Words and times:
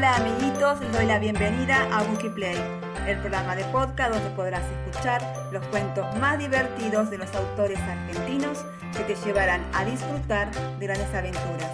Hola 0.00 0.16
amiguitos, 0.16 0.80
les 0.80 0.92
doy 0.94 1.04
la 1.04 1.18
bienvenida 1.18 1.86
a 1.92 2.02
Wikiplay, 2.04 2.56
el 3.06 3.18
programa 3.18 3.54
de 3.54 3.64
podcast 3.64 4.14
donde 4.14 4.30
podrás 4.30 4.62
escuchar 4.64 5.20
los 5.52 5.62
cuentos 5.66 6.06
más 6.16 6.38
divertidos 6.38 7.10
de 7.10 7.18
los 7.18 7.34
autores 7.34 7.78
argentinos 7.80 8.64
que 8.96 9.04
te 9.04 9.14
llevarán 9.16 9.60
a 9.74 9.84
disfrutar 9.84 10.50
de 10.78 10.86
grandes 10.86 11.14
aventuras. 11.14 11.70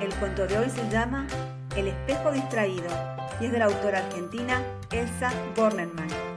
El 0.00 0.14
cuento 0.16 0.46
de 0.46 0.58
hoy 0.58 0.68
se 0.68 0.86
llama 0.90 1.26
El 1.74 1.88
espejo 1.88 2.30
distraído 2.30 2.90
y 3.40 3.46
es 3.46 3.52
de 3.52 3.58
la 3.58 3.64
autora 3.64 4.00
argentina 4.00 4.60
Elsa 4.90 5.32
Bornerman. 5.56 6.35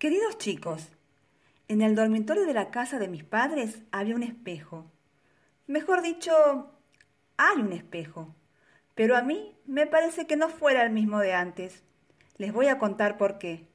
Queridos 0.00 0.38
chicos, 0.38 0.88
en 1.68 1.82
el 1.82 1.94
dormitorio 1.94 2.46
de 2.46 2.54
la 2.54 2.70
casa 2.70 2.98
de 2.98 3.06
mis 3.06 3.22
padres 3.22 3.82
había 3.92 4.14
un 4.14 4.22
espejo. 4.22 4.86
Mejor 5.66 6.00
dicho, 6.00 6.70
hay 7.36 7.60
un 7.60 7.74
espejo. 7.74 8.34
Pero 8.94 9.14
a 9.14 9.20
mí 9.20 9.54
me 9.66 9.86
parece 9.86 10.26
que 10.26 10.36
no 10.36 10.48
fuera 10.48 10.84
el 10.84 10.90
mismo 10.90 11.18
de 11.18 11.34
antes. 11.34 11.82
Les 12.38 12.50
voy 12.50 12.68
a 12.68 12.78
contar 12.78 13.18
por 13.18 13.36
qué. 13.36 13.66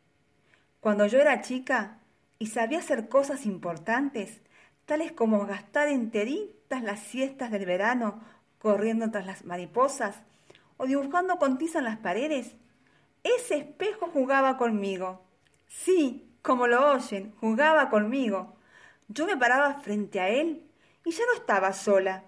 Cuando 0.80 1.06
yo 1.06 1.20
era 1.20 1.42
chica 1.42 2.00
y 2.40 2.48
sabía 2.48 2.80
hacer 2.80 3.08
cosas 3.08 3.46
importantes, 3.46 4.42
tales 4.88 5.12
como 5.12 5.46
gastar 5.46 5.90
enteritas 5.90 6.82
las 6.82 7.02
siestas 7.02 7.52
del 7.52 7.68
verano 7.68 8.20
corriendo 8.58 9.12
tras 9.12 9.28
las 9.28 9.46
mariposas 9.46 10.24
o 10.78 10.88
dibujando 10.88 11.38
con 11.38 11.60
tiza 11.60 11.78
en 11.78 11.86
las 11.86 11.98
paredes, 11.98 12.56
ese 13.22 13.58
espejo 13.58 14.08
jugaba 14.08 14.58
conmigo 14.58 15.25
Sí, 15.86 16.36
como 16.42 16.66
lo 16.66 16.94
oyen, 16.94 17.36
jugaba 17.40 17.92
conmigo. 17.92 18.56
Yo 19.08 19.28
me 19.28 19.38
paraba 19.38 19.76
frente 19.82 20.20
a 20.20 20.30
él 20.30 20.66
y 21.06 21.12
ya 21.12 21.24
no 21.28 21.34
estaba 21.40 21.74
sola. 21.74 22.24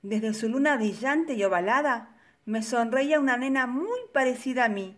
Desde 0.00 0.32
su 0.32 0.48
luna 0.48 0.76
brillante 0.76 1.34
y 1.34 1.44
ovalada 1.44 2.16
me 2.46 2.62
sonreía 2.62 3.20
una 3.20 3.36
nena 3.36 3.66
muy 3.66 4.00
parecida 4.14 4.64
a 4.64 4.68
mí, 4.70 4.96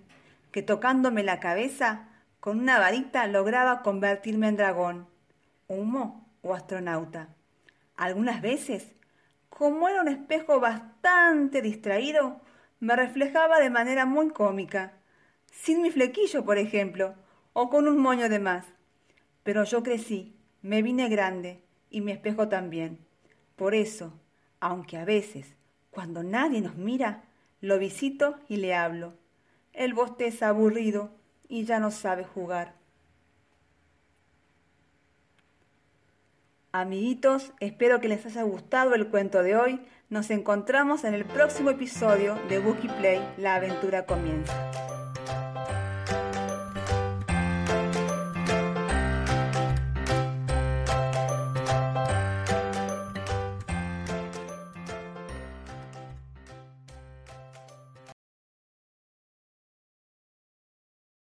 que 0.52 0.62
tocándome 0.62 1.24
la 1.24 1.40
cabeza 1.40 2.08
con 2.38 2.60
una 2.60 2.78
varita 2.78 3.26
lograba 3.26 3.82
convertirme 3.82 4.46
en 4.46 4.56
dragón, 4.58 5.08
humo 5.66 6.30
o 6.42 6.54
astronauta. 6.54 7.30
Algunas 7.96 8.42
veces, 8.42 8.94
como 9.48 9.88
era 9.88 10.02
un 10.02 10.08
espejo 10.08 10.60
bastante 10.60 11.62
distraído, 11.62 12.42
me 12.78 12.94
reflejaba 12.94 13.58
de 13.58 13.70
manera 13.70 14.06
muy 14.06 14.30
cómica, 14.30 14.92
sin 15.50 15.82
mi 15.82 15.90
flequillo, 15.90 16.44
por 16.44 16.58
ejemplo, 16.58 17.16
o 17.52 17.68
con 17.70 17.88
un 17.88 17.98
moño 17.98 18.28
de 18.28 18.38
más. 18.38 18.66
Pero 19.42 19.64
yo 19.64 19.82
crecí, 19.82 20.34
me 20.62 20.82
vine 20.82 21.08
grande 21.08 21.62
y 21.90 22.00
mi 22.00 22.12
espejo 22.12 22.48
también. 22.48 22.98
Por 23.56 23.74
eso, 23.74 24.12
aunque 24.60 24.96
a 24.96 25.04
veces, 25.04 25.54
cuando 25.90 26.22
nadie 26.22 26.60
nos 26.60 26.76
mira, 26.76 27.24
lo 27.60 27.78
visito 27.78 28.36
y 28.48 28.56
le 28.56 28.74
hablo. 28.74 29.14
Él 29.72 29.94
bosteza 29.94 30.48
aburrido 30.48 31.10
y 31.48 31.64
ya 31.64 31.80
no 31.80 31.90
sabe 31.90 32.24
jugar. 32.24 32.74
Amiguitos, 36.72 37.52
espero 37.60 38.00
que 38.00 38.08
les 38.08 38.24
haya 38.24 38.42
gustado 38.44 38.94
el 38.94 39.08
cuento 39.08 39.42
de 39.42 39.56
hoy. 39.56 39.80
Nos 40.08 40.30
encontramos 40.30 41.04
en 41.04 41.12
el 41.12 41.26
próximo 41.26 41.68
episodio 41.68 42.34
de 42.48 42.60
Bookie 42.60 42.88
Play, 42.88 43.20
La 43.36 43.56
aventura 43.56 44.06
comienza. 44.06 45.01